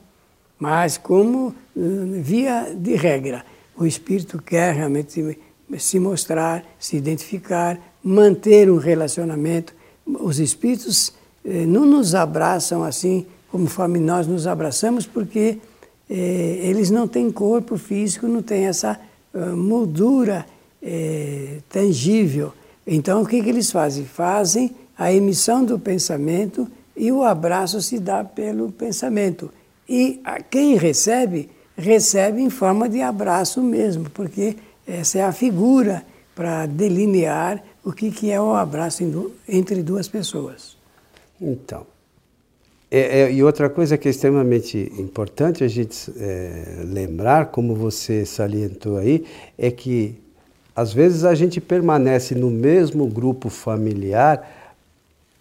Mas 0.60 0.98
como 0.98 1.56
hum, 1.75 2.22
via 2.22 2.74
de 2.75 2.96
regra, 2.96 3.46
o 3.78 3.86
espírito 3.86 4.42
quer 4.42 4.75
realmente 4.75 5.38
se 5.78 6.00
mostrar, 6.00 6.66
se 6.78 6.98
identificar, 6.98 7.80
manter 8.04 8.70
um 8.70 8.78
relacionamento, 8.78 9.74
os 10.06 10.39
espíritos 10.39 11.13
eh, 11.46 11.66
não 11.66 11.86
nos 11.86 12.16
abraçam 12.16 12.84
assim 12.84 13.25
conforme 13.51 14.00
nós 14.00 14.28
nos 14.28 14.48
abraçamos, 14.48 15.06
porque 15.06 15.60
eh, 16.10 16.60
eles 16.63 16.89
não 16.89 17.08
têm 17.08 17.32
corpo 17.32 17.78
físico, 17.78 18.28
não 18.28 18.42
têm 18.42 18.66
essa 18.66 19.00
uh, 19.34 19.56
moldura 19.56 20.46
eh, 20.82 21.58
tangível. 21.70 22.54
Então, 22.86 23.22
o 23.22 23.26
que, 23.26 23.42
que 23.42 23.50
eles 23.50 23.72
fazem? 23.72 24.06
Fazem 24.06 24.76
a 24.98 25.14
emissão 25.14 25.64
do 25.64 25.80
pensamento 25.80 26.68
e 26.96 27.12
o 27.12 27.24
abraço 27.24 27.82
se 27.82 28.00
dá 28.00 28.24
pelo 28.24 28.72
pensamento. 28.72 29.52
E 29.88 30.22
quem 30.50 30.76
recebe, 30.76 31.50
recebe 31.78 32.42
em 32.42 32.50
forma 32.50 32.90
de 32.90 33.02
abraço 33.02 33.62
mesmo, 33.62 34.10
porque 34.10 34.58
essa 34.86 35.20
é 35.20 35.24
a 35.24 35.32
figura 35.32 36.04
para 36.36 36.66
delinear 36.66 37.64
o 37.84 37.92
que, 37.92 38.12
que 38.12 38.30
é 38.32 38.40
o 38.40 38.54
abraço 38.54 39.04
entre 39.48 39.82
duas 39.82 40.08
pessoas. 40.08 40.78
Então, 41.42 41.86
é, 42.92 43.22
é, 43.22 43.32
e 43.32 43.44
outra 43.44 43.70
coisa 43.70 43.98
que 43.98 44.08
é 44.08 44.12
extremamente 44.12 44.92
importante 44.98 45.64
a 45.64 45.68
gente 45.68 46.12
é, 46.18 46.84
lembrar, 46.86 47.48
como 47.48 47.76
você 47.76 48.26
salientou 48.26 48.98
aí, 48.98 49.26
é 49.58 49.70
que 49.70 50.16
às 50.80 50.94
vezes 50.94 51.26
a 51.26 51.36
gente 51.36 51.60
permanece 51.60 52.34
no 52.34 52.50
mesmo 52.50 53.06
grupo 53.06 53.50
familiar 53.50 54.50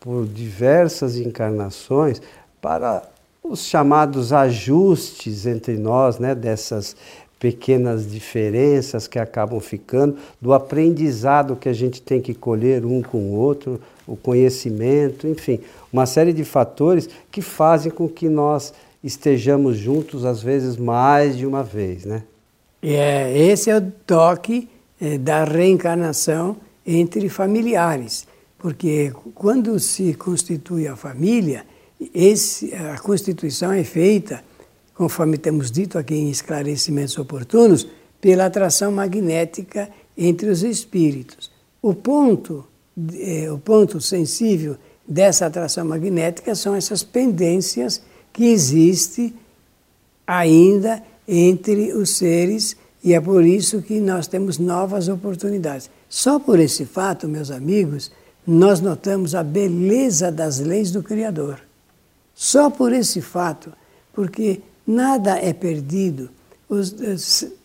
por 0.01 0.27
diversas 0.27 1.17
encarnações 1.17 2.21
para 2.61 3.05
os 3.41 3.65
chamados 3.65 4.33
ajustes 4.33 5.47
entre 5.47 5.79
nós, 5.79 6.19
né, 6.19 6.35
dessas 6.35 6.97
pequenas 7.39 8.11
diferenças 8.11 9.07
que 9.07 9.17
acabam 9.17 9.61
ficando, 9.61 10.17
do 10.41 10.53
aprendizado 10.53 11.55
que 11.55 11.69
a 11.69 11.73
gente 11.73 12.03
tem 12.03 12.21
que 12.21 12.35
colher 12.35 12.85
um 12.85 13.01
com 13.01 13.19
o 13.19 13.35
outro, 13.35 13.81
o 14.09 14.17
conhecimento, 14.17 15.29
enfim, 15.29 15.61
uma 15.93 16.05
série 16.05 16.33
de 16.33 16.45
fatores 16.45 17.09
que 17.31 17.41
fazem 17.41 17.93
com 17.93 18.09
que 18.09 18.29
nós 18.29 18.75
estejamos 19.05 19.77
juntos 19.77 20.25
às 20.25 20.43
vezes 20.43 20.77
mais 20.77 21.39
de 21.39 21.47
uma 21.47 21.63
vez, 21.63 22.05
né? 22.05 22.25
É, 22.83 23.39
esse 23.39 23.71
é 23.71 23.77
o 23.77 23.93
toque 24.05 24.69
é, 25.01 25.19
da 25.19 25.45
reencarnação 25.45 26.57
entre 26.87 27.29
familiares, 27.29 28.27
porque 28.59 29.13
quando 29.35 29.79
se 29.79 30.15
constitui 30.15 30.89
a 30.89 30.97
família, 30.97 31.65
esse, 32.15 32.75
a 32.75 32.99
constituição 32.99 33.73
é 33.73 33.85
feita 33.85 34.43
conforme 34.99 35.39
temos 35.39 35.71
dito 35.71 35.97
aqui 35.97 36.17
em 36.17 36.29
esclarecimentos 36.29 37.17
oportunos, 37.19 37.87
pela 38.21 38.47
atração 38.47 38.91
magnética 38.91 39.89
entre 40.17 40.51
os 40.51 40.65
espíritos. 40.65 41.53
O 41.81 41.95
ponto, 41.95 42.67
eh, 43.15 43.49
o 43.49 43.59
ponto 43.59 44.01
sensível 44.01 44.77
dessa 45.07 45.47
atração 45.47 45.85
magnética 45.85 46.53
são 46.57 46.75
essas 46.75 47.05
pendências 47.05 48.03
que 48.33 48.47
existem 48.47 49.33
ainda 50.27 51.01
entre 51.29 51.93
os 51.93 52.17
seres 52.17 52.77
e 53.03 53.15
é 53.15 53.21
por 53.21 53.45
isso 53.45 53.81
que 53.81 54.01
nós 54.01 54.27
temos 54.27 54.59
novas 54.59 55.09
oportunidades. 55.09 55.91
Só 56.09 56.39
por 56.39 56.59
esse 56.59 56.85
fato, 56.85 57.29
meus 57.29 57.51
amigos, 57.51 58.11
nós 58.47 58.81
notamos 58.81 59.35
a 59.35 59.43
beleza 59.43 60.33
das 60.33 60.59
leis 60.59 60.91
do 60.91 61.03
Criador. 61.03 61.61
Só 62.35 62.71
por 62.71 62.93
esse 62.93 63.21
fato, 63.21 63.73
porque 64.13 64.61
nada 64.87 65.39
é 65.39 65.53
perdido. 65.53 66.31
Os, 66.69 66.95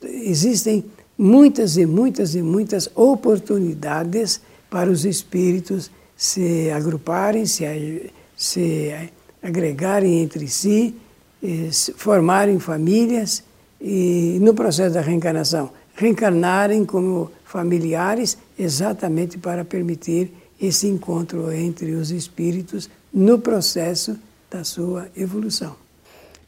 existem 0.04 0.86
muitas 1.18 1.78
e 1.78 1.86
muitas 1.86 2.36
e 2.36 2.42
muitas 2.42 2.90
oportunidades 2.96 4.42
para 4.70 4.90
os 4.90 5.06
espíritos 5.06 5.90
se 6.16 6.70
agruparem, 6.72 7.46
se, 7.46 8.12
se 8.36 9.12
agregarem 9.42 10.20
entre 10.20 10.48
si, 10.48 10.96
formarem 11.96 12.60
famílias 12.60 13.44
e, 13.84 14.40
no 14.42 14.54
processo 14.54 14.94
da 14.94 15.02
reencarnação, 15.02 15.70
reencarnarem 15.94 16.86
como 16.86 17.30
familiares 17.44 18.38
exatamente 18.58 19.38
para 19.38 19.66
permitir 19.66 20.32
esse 20.60 20.88
encontro 20.88 21.52
entre 21.52 21.92
os 21.92 22.10
espíritos 22.10 22.90
no 23.14 23.38
processo 23.38 24.18
da 24.50 24.64
sua 24.64 25.08
evolução. 25.18 25.76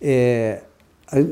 É, 0.01 0.61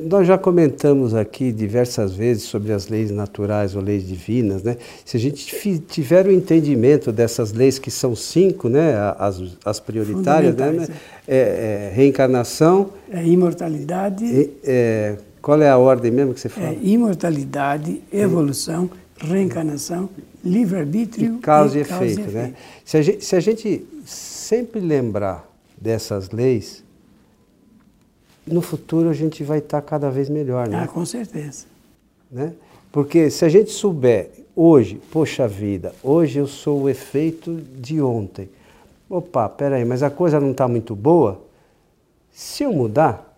nós 0.10 0.28
já 0.28 0.38
comentamos 0.38 1.16
aqui 1.16 1.52
diversas 1.52 2.14
vezes 2.14 2.44
sobre 2.44 2.74
as 2.74 2.90
leis 2.90 3.10
naturais 3.10 3.76
ou 3.76 3.82
leis 3.82 4.06
divinas, 4.06 4.62
né? 4.62 4.78
Se 5.06 5.18
a 5.18 5.20
gente 5.20 5.46
tiver 5.88 6.28
o 6.28 6.32
entendimento 6.32 7.12
dessas 7.12 7.54
leis 7.54 7.80
que 7.80 7.90
são 7.90 8.16
cinco, 8.16 8.68
né? 8.68 8.94
As, 9.18 9.42
as 9.64 9.80
prioritárias, 9.80 10.56
né? 10.56 10.88
É, 11.28 11.38
é, 11.38 11.92
reencarnação, 11.96 12.92
é 13.10 13.26
imortalidade. 13.26 14.52
É, 14.64 15.18
qual 15.44 15.62
é 15.62 15.70
a 15.70 15.78
ordem 15.78 16.10
mesmo 16.10 16.34
que 16.34 16.40
você 16.40 16.48
fala? 16.48 16.68
É 16.68 16.80
imortalidade, 16.82 18.02
evolução, 18.14 18.90
reencarnação, 19.18 20.10
livre-arbítrio 20.42 21.36
e 21.36 21.40
causa 21.40 21.76
e, 21.76 21.80
e 21.80 21.82
efeito, 21.82 22.22
causa 22.22 22.32
né? 22.32 22.54
Se 22.86 22.96
a, 22.96 23.02
gente, 23.02 23.26
se 23.26 23.36
a 23.36 23.40
gente 23.42 23.86
sempre 24.06 24.80
lembrar 24.80 25.46
dessas 25.78 26.30
leis, 26.30 26.82
no 28.48 28.62
futuro 28.62 29.10
a 29.10 29.14
gente 29.14 29.44
vai 29.44 29.58
estar 29.58 29.82
cada 29.82 30.10
vez 30.10 30.30
melhor, 30.30 30.70
né? 30.70 30.80
Ah, 30.82 30.88
com 30.88 31.06
certeza. 31.06 31.66
Né? 32.32 32.54
Porque 32.90 33.30
se 33.30 33.44
a 33.44 33.50
gente 33.50 33.70
souber 33.70 34.32
hoje, 34.56 35.02
poxa 35.12 35.46
vida, 35.46 35.94
hoje 36.02 36.40
eu 36.40 36.48
sou 36.48 36.84
o 36.84 36.90
efeito 36.90 37.54
de 37.76 38.02
ontem. 38.02 38.48
Opa, 39.10 39.50
peraí, 39.50 39.84
mas 39.84 40.04
a 40.04 40.10
coisa 40.10 40.40
não 40.40 40.52
está 40.52 40.70
muito 40.70 40.96
boa? 40.96 41.42
Se 42.32 42.64
eu 42.64 42.72
mudar, 42.72 43.33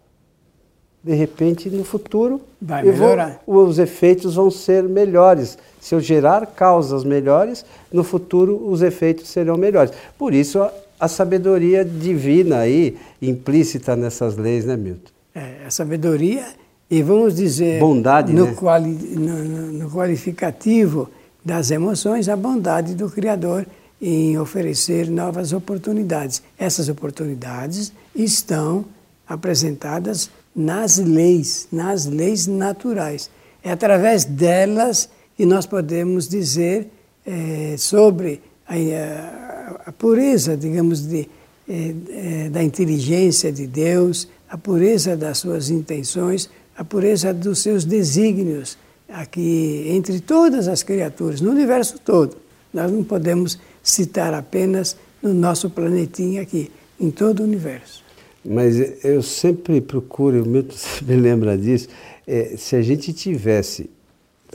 de 1.05 1.13
repente 1.13 1.69
no 1.69 1.83
futuro 1.83 2.41
vai 2.59 2.81
melhorar. 2.81 3.39
Vou, 3.45 3.67
os 3.67 3.77
efeitos 3.77 4.33
vão 4.33 4.49
ser 4.49 4.81
melhores. 4.83 5.55
Se 5.79 5.93
eu 5.93 6.01
gerar 6.01 6.47
causas 6.47 7.03
melhores, 7.03 7.63
no 7.93 8.03
futuro 8.03 8.67
os 8.67 8.81
efeitos 8.81 9.29
serão 9.29 9.55
melhores. 9.55 9.91
Por 10.17 10.33
isso 10.33 10.67
a 10.99 11.07
sabedoria 11.07 11.85
divina 11.85 12.59
aí, 12.59 12.97
implícita 13.21 13.95
nessas 13.95 14.35
leis, 14.35 14.65
né, 14.65 14.75
Milton? 14.75 15.11
É, 15.35 15.65
a 15.67 15.69
sabedoria, 15.69 16.47
e 16.89 17.03
vamos 17.03 17.35
dizer. 17.35 17.79
Bondade, 17.79 18.33
no, 18.33 18.45
né? 18.45 18.55
quali, 18.55 18.89
no, 18.89 19.73
no 19.73 19.91
qualificativo 19.91 21.07
das 21.43 21.69
emoções, 21.69 22.27
a 22.27 22.35
bondade 22.35 22.95
do 22.95 23.11
Criador 23.11 23.67
em 24.01 24.39
oferecer 24.39 25.07
novas 25.07 25.53
oportunidades. 25.53 26.41
Essas 26.57 26.89
oportunidades 26.89 27.93
estão 28.15 28.85
apresentadas 29.27 30.31
nas 30.55 30.97
leis, 30.97 31.67
nas 31.71 32.05
leis 32.05 32.47
naturais. 32.47 33.29
É 33.63 33.71
através 33.71 34.23
delas 34.23 35.09
que 35.35 35.45
nós 35.45 35.65
podemos 35.65 36.29
dizer 36.29 36.87
é, 37.25 37.75
sobre 37.77 38.41
a, 38.67 39.81
a 39.87 39.91
pureza, 39.91 40.55
digamos, 40.55 41.05
de, 41.05 41.27
é, 41.67 42.49
da 42.49 42.63
inteligência 42.63 43.51
de 43.51 43.67
Deus, 43.67 44.27
a 44.49 44.57
pureza 44.57 45.17
das 45.17 45.39
suas 45.39 45.69
intenções, 45.69 46.49
a 46.77 46.83
pureza 46.83 47.33
dos 47.33 47.61
seus 47.61 47.83
desígnios 47.83 48.77
aqui 49.09 49.85
entre 49.89 50.19
todas 50.19 50.67
as 50.67 50.83
criaturas, 50.83 51.41
no 51.41 51.51
universo 51.51 51.99
todo. 51.99 52.37
Nós 52.73 52.91
não 52.91 53.03
podemos 53.03 53.57
citar 53.81 54.33
apenas 54.33 54.95
no 55.21 55.33
nosso 55.33 55.69
planetinha 55.69 56.41
aqui, 56.41 56.71
em 56.99 57.09
todo 57.09 57.41
o 57.41 57.43
universo. 57.43 58.04
Mas 58.45 59.03
eu 59.03 59.23
sempre 59.23 59.81
procuro, 59.81 60.43
o 60.43 60.47
Milton 60.47 60.75
sempre 60.77 61.15
lembra 61.15 61.57
disso, 61.57 61.89
é, 62.27 62.55
se 62.57 62.75
a 62.75 62.81
gente 62.81 63.11
tivesse, 63.11 63.89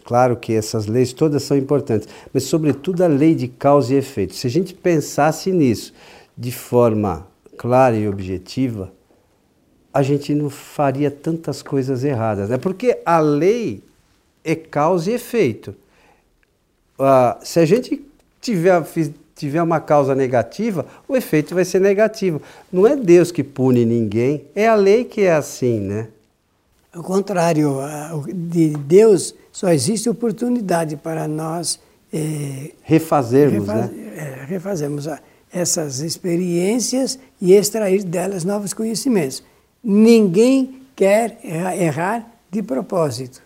claro 0.04 0.36
que 0.36 0.52
essas 0.52 0.86
leis 0.86 1.12
todas 1.12 1.42
são 1.42 1.56
importantes, 1.56 2.08
mas 2.32 2.44
sobretudo 2.44 3.02
a 3.02 3.08
lei 3.08 3.34
de 3.34 3.48
causa 3.48 3.92
e 3.92 3.96
efeito, 3.96 4.34
se 4.34 4.46
a 4.46 4.50
gente 4.50 4.72
pensasse 4.74 5.50
nisso 5.50 5.92
de 6.38 6.52
forma 6.52 7.26
clara 7.56 7.96
e 7.96 8.08
objetiva, 8.08 8.92
a 9.92 10.02
gente 10.02 10.34
não 10.34 10.48
faria 10.48 11.10
tantas 11.10 11.62
coisas 11.62 12.04
erradas, 12.04 12.48
né? 12.48 12.56
Porque 12.56 13.00
a 13.04 13.18
lei 13.18 13.82
é 14.44 14.54
causa 14.54 15.10
e 15.10 15.14
efeito. 15.14 15.74
Ah, 16.96 17.38
se 17.42 17.58
a 17.58 17.64
gente 17.64 18.04
tiver, 18.40 18.82
tiver 19.40 19.62
uma 19.62 19.80
causa 19.80 20.14
negativa, 20.14 20.86
o 21.08 21.16
efeito 21.16 21.54
vai 21.54 21.64
ser 21.64 21.80
negativo. 21.80 22.42
Não 22.70 22.86
é 22.86 22.94
Deus 22.94 23.32
que 23.32 23.42
pune 23.42 23.84
ninguém, 23.86 24.44
é 24.54 24.68
a 24.68 24.74
lei 24.74 25.04
que 25.04 25.22
é 25.22 25.32
assim, 25.32 25.80
né? 25.80 26.08
Ao 26.92 27.02
contrário, 27.02 27.78
de 28.34 28.70
Deus 28.70 29.34
só 29.50 29.70
existe 29.70 30.10
oportunidade 30.10 30.96
para 30.96 31.26
nós 31.26 31.80
é, 32.12 32.72
refazermos, 32.82 33.66
refaz, 33.68 33.90
né? 33.90 34.12
É, 34.16 34.44
refazermos 34.44 35.08
essas 35.52 36.00
experiências 36.00 37.18
e 37.40 37.52
extrair 37.54 38.02
delas 38.02 38.44
novos 38.44 38.74
conhecimentos. 38.74 39.42
Ninguém 39.82 40.82
quer 40.94 41.38
errar 41.42 42.30
de 42.50 42.62
propósito. 42.62 43.40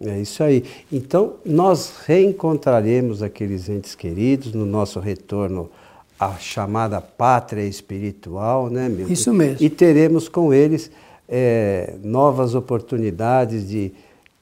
É 0.00 0.20
isso 0.20 0.42
aí. 0.42 0.64
Então, 0.92 1.34
nós 1.44 1.94
reencontraremos 2.06 3.22
aqueles 3.22 3.68
entes 3.68 3.94
queridos 3.94 4.52
no 4.52 4.66
nosso 4.66 5.00
retorno 5.00 5.70
à 6.18 6.34
chamada 6.38 7.00
pátria 7.00 7.64
espiritual, 7.66 8.68
né, 8.68 8.88
meu? 8.88 9.10
Isso 9.10 9.32
mesmo. 9.32 9.64
E 9.64 9.70
teremos 9.70 10.28
com 10.28 10.52
eles 10.52 10.90
é, 11.28 11.94
novas 12.02 12.54
oportunidades 12.54 13.68
de 13.68 13.92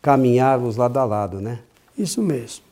caminharmos 0.00 0.76
lado 0.76 0.98
a 0.98 1.04
lado, 1.04 1.40
né? 1.40 1.60
Isso 1.96 2.22
mesmo. 2.22 2.64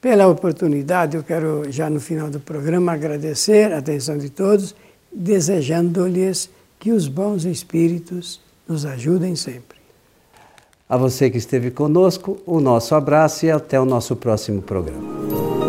Pela 0.00 0.26
oportunidade, 0.26 1.16
eu 1.16 1.22
quero, 1.22 1.70
já 1.70 1.90
no 1.90 2.00
final 2.00 2.30
do 2.30 2.40
programa, 2.40 2.92
agradecer 2.92 3.72
a 3.72 3.78
atenção 3.78 4.16
de 4.16 4.30
todos, 4.30 4.74
desejando-lhes 5.12 6.48
que 6.78 6.90
os 6.90 7.06
bons 7.06 7.44
espíritos 7.44 8.40
nos 8.66 8.86
ajudem 8.86 9.36
sempre. 9.36 9.79
A 10.90 10.96
você 10.96 11.30
que 11.30 11.38
esteve 11.38 11.70
conosco, 11.70 12.38
o 12.44 12.60
nosso 12.60 12.96
abraço 12.96 13.46
e 13.46 13.50
até 13.50 13.80
o 13.80 13.84
nosso 13.84 14.16
próximo 14.16 14.60
programa. 14.60 15.59